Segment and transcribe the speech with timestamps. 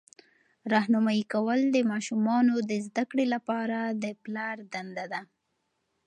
[0.73, 5.21] راهنمایي کول د ماشومانو د زده کړې لپاره د پلار دنده ده.